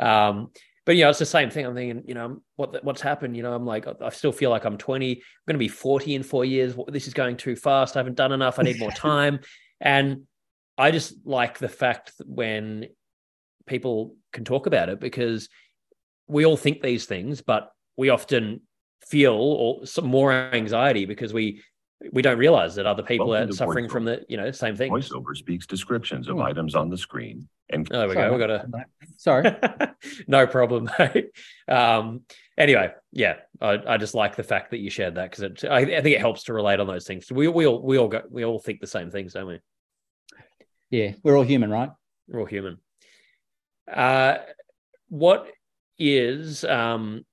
[0.00, 0.50] Um,
[0.90, 1.64] but you know, it's the same thing.
[1.64, 3.36] I'm thinking, you know, what what's happened?
[3.36, 5.12] You know, I'm like, I still feel like I'm 20.
[5.12, 6.74] I'm going to be 40 in four years.
[6.88, 7.94] This is going too fast.
[7.94, 8.58] I haven't done enough.
[8.58, 9.38] I need more time.
[9.80, 10.22] and
[10.76, 12.86] I just like the fact that when
[13.66, 15.48] people can talk about it because
[16.26, 18.62] we all think these things, but we often
[19.06, 21.62] feel or some more anxiety because we
[22.12, 24.90] we don't realize that other people Welcome are suffering from the you know same thing.
[24.90, 26.42] Voiceover speaks descriptions of oh.
[26.42, 27.48] items on the screen.
[27.68, 28.32] And oh, there we sorry, go.
[28.34, 28.86] We got a
[29.16, 29.56] sorry,
[30.26, 30.90] no problem.
[31.68, 32.22] um,
[32.56, 35.84] anyway, yeah, I, I just like the fact that you shared that because I, I
[35.84, 37.30] think it helps to relate on those things.
[37.30, 39.60] We we all we all go we all think the same things, don't we?
[40.90, 41.90] Yeah, we're all human, right?
[42.28, 42.78] We're all human.
[43.92, 44.38] Uh,
[45.08, 45.48] what
[45.98, 47.24] is um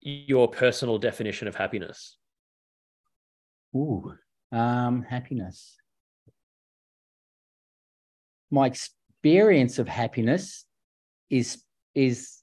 [0.00, 2.16] your personal definition of happiness?
[3.74, 4.14] Ooh,
[4.52, 5.76] um, happiness.
[8.50, 10.64] My experience of happiness
[11.28, 11.62] is
[11.94, 12.38] is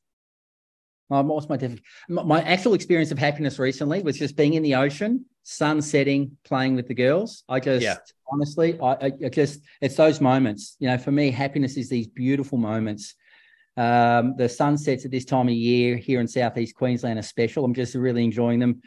[1.10, 1.86] um, what's my definition?
[2.10, 6.76] My actual experience of happiness recently was just being in the ocean, sun setting, playing
[6.76, 7.44] with the girls.
[7.48, 7.98] I just Yeah.
[8.32, 10.76] honestly, I, I I just it's those moments.
[10.80, 13.16] You know, for me, happiness is these beautiful moments.
[13.78, 17.64] Um, the sunsets at this time of year here in southeast Queensland are special.
[17.64, 18.82] I'm just really enjoying them.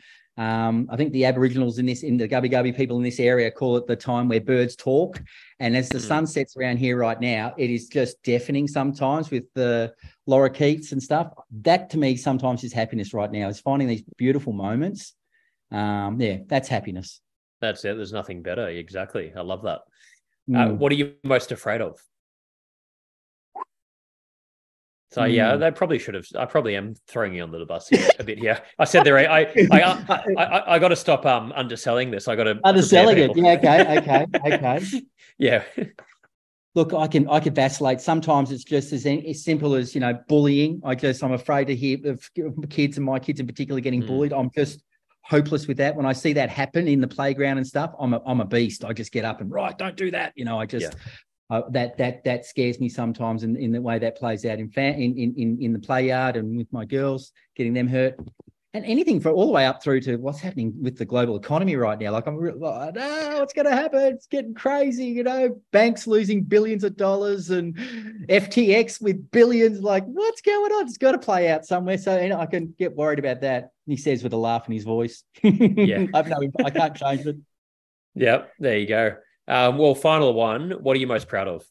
[0.44, 3.50] Um, I think the Aboriginals in this, in the Gubbi Gubbi people in this area,
[3.50, 5.20] call it the time where birds talk.
[5.58, 6.08] And as the Mm.
[6.08, 9.92] sun sets around here right now, it is just deafening sometimes with the
[10.26, 11.30] lorikeets and stuff.
[11.60, 13.48] That to me sometimes is happiness right now.
[13.48, 15.14] Is finding these beautiful moments.
[15.70, 17.20] Um, yeah, that's happiness.
[17.60, 17.96] That's it.
[17.98, 18.66] There's nothing better.
[18.66, 19.34] Exactly.
[19.36, 19.80] I love that.
[20.54, 20.78] Uh, Mm.
[20.78, 22.00] what are you most afraid of?
[25.12, 25.60] So yeah, Hmm.
[25.60, 26.26] they probably should have.
[26.38, 28.60] I probably am throwing you under the bus here a bit here.
[28.78, 29.18] I said there.
[29.18, 29.80] I I I,
[30.36, 32.28] I, I, got to stop um underselling this.
[32.28, 33.36] I got to Underselling it.
[33.36, 35.02] Yeah, okay, okay, okay.
[35.38, 35.64] yeah.
[36.76, 38.00] Look, I can I can vacillate.
[38.00, 40.80] Sometimes it's just as, as simple as you know bullying.
[40.84, 42.30] I just I'm afraid to hear of
[42.70, 44.06] kids and my kids in particular getting Mm.
[44.06, 44.32] bullied.
[44.32, 44.80] I'm just
[45.22, 45.96] hopeless with that.
[45.96, 48.84] When I see that happen in the playground and stuff, I'm a I'm a beast.
[48.84, 50.32] I just get up and right, don't do that.
[50.36, 50.94] You know, I just
[51.50, 54.70] uh, that that that scares me sometimes in, in the way that plays out in,
[54.76, 58.16] in in in the play yard and with my girls, getting them hurt.
[58.72, 61.74] And anything for all the way up through to what's happening with the global economy
[61.74, 62.12] right now.
[62.12, 64.00] Like I'm like, no, what's going to happen?
[64.14, 65.06] It's getting crazy.
[65.06, 67.76] You know, banks losing billions of dollars and
[68.28, 69.80] FTX with billions.
[69.80, 70.86] Like, what's going on?
[70.86, 71.98] It's got to play out somewhere.
[71.98, 73.70] So you know, I can get worried about that.
[73.88, 75.24] He says with a laugh in his voice.
[75.42, 76.06] Yeah.
[76.14, 77.38] I've no, I can't change it.
[78.14, 78.52] Yep.
[78.60, 79.16] There you go.
[79.50, 80.70] Um, well, final one.
[80.70, 81.64] What are you most proud of?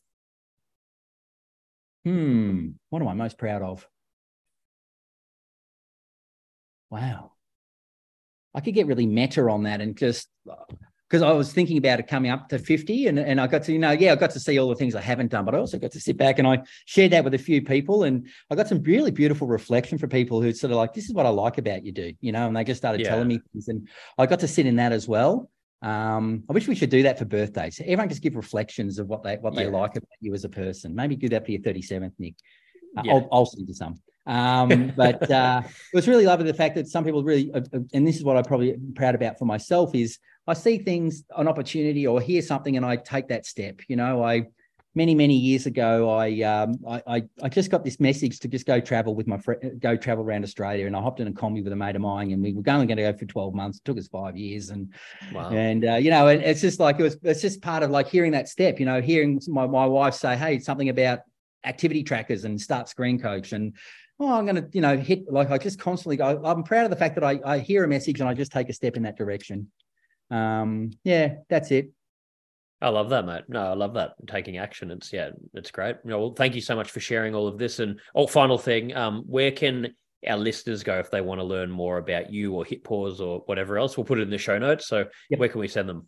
[2.04, 2.72] Hmm.
[2.90, 3.88] What am I most proud of?
[6.90, 7.32] Wow.
[8.54, 10.28] I could get really meta on that and just
[11.08, 13.72] because I was thinking about it coming up to 50 and, and I got to,
[13.72, 15.60] you know, yeah, I got to see all the things I haven't done, but I
[15.60, 18.56] also got to sit back and I shared that with a few people and I
[18.56, 21.30] got some really beautiful reflection for people who sort of like, this is what I
[21.30, 23.10] like about you do, you know, and they just started Yeah.
[23.10, 23.88] telling me things and
[24.18, 25.50] I got to sit in that as well.
[25.82, 27.80] Um, I wish we should do that for birthdays.
[27.80, 29.70] Everyone just give reflections of what they what they Yeah.
[29.72, 30.94] like about you as a person.
[30.94, 32.36] Maybe do that for your 37th, Nick.
[32.98, 33.14] Uh, Yeah.
[33.14, 33.96] I'll, I'll send you some.
[34.26, 37.80] Um, but uh, it was really lovely the fact that some people really, uh, uh,
[37.94, 41.48] and this is what I'm probably proud about for myself is I see things, an
[41.48, 43.82] opportunity, or hear something, and I take that step.
[43.88, 44.48] You know, I
[44.96, 48.66] many many years ago, I um, I, I I just got this message to just
[48.66, 51.64] go travel with my friend, go travel around Australia, and I hopped in a combi
[51.64, 53.78] with a mate of mine, and we were only going to go for 12 months.
[53.78, 54.94] It took us five years, and
[55.34, 55.50] Wow.
[55.52, 57.18] and uh, you know, and it's just like it was.
[57.24, 58.80] It's just part of like hearing that step.
[58.80, 61.20] You know, hearing my my wife say, "Hey, something about
[61.66, 63.76] activity trackers and start screen coach," and
[64.20, 66.42] oh, I'm going to you know hit like I just constantly go.
[66.44, 68.70] I'm proud of the fact that I I hear a message and I just take
[68.70, 69.72] a step in that direction.
[70.32, 71.90] Um, yeah, that's it.
[72.82, 73.44] I love that, mate.
[73.50, 74.90] No, I love that taking action.
[74.92, 75.98] It's yeah, it's great.
[76.06, 77.80] No, well, thank you so much for sharing all of this.
[77.80, 79.94] And oh, final thing, um, where can
[80.28, 83.78] our listeners go if they want to learn more about you or HitPauze or whatever
[83.78, 83.98] else?
[83.98, 84.88] We'll put it in the show notes.
[84.88, 85.40] So Yep.
[85.40, 86.08] where can we send them?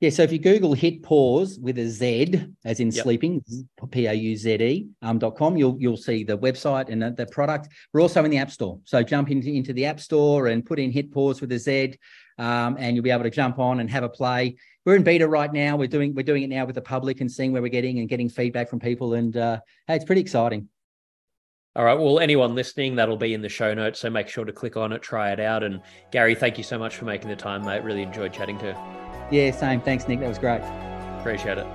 [0.00, 3.02] Yeah, so if you Google hit pause with a Z, as in Yep.
[3.04, 3.44] sleeping,
[3.90, 7.10] P A U Z E um, dot com, you'll you'll see the website and the,
[7.10, 7.68] the product.
[7.92, 10.78] We're also in the App Store, so jump into into the App Store and put
[10.78, 11.98] in hit pause with a Z,
[12.38, 14.56] um, and you'll be able to jump on and have a play.
[14.86, 15.76] We're in beta right now.
[15.76, 18.08] We're doing we're doing it now with the public and seeing where we're getting and
[18.08, 20.68] getting feedback from people, and uh, hey, it's pretty exciting.
[21.76, 21.98] All right.
[21.98, 24.00] Well, anyone listening, that'll be in the show notes.
[24.00, 25.62] So make sure to click on it, try it out.
[25.62, 27.84] And Gary, thank you so much for making the time, mate.
[27.84, 28.99] Really enjoyed chatting to you.
[29.30, 29.80] Yeah, same.
[29.80, 30.20] Thanks, Nick.
[30.20, 30.62] That was great.
[31.20, 31.66] Appreciate it.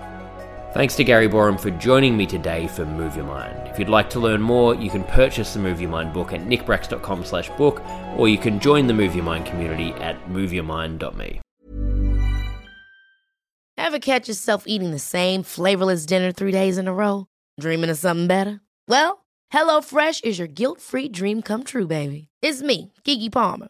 [0.74, 3.70] Thanks to Gary Borham for joining me today for Move Your Mind.
[3.70, 6.42] If you'd like to learn more, you can purchase the Move Your Mind book at
[6.42, 7.82] nickbracks.com slash book,
[8.18, 11.40] or you can join the Move Your Mind community at moveyourmind.me.
[13.78, 17.28] Ever catch yourself eating the same flavorless dinner three days in a row?
[17.60, 18.60] Dreaming of something better?
[18.90, 22.28] Well, HelloFresh is your guilt free dream come true, baby.
[22.42, 23.70] It's me, Keke Palmer.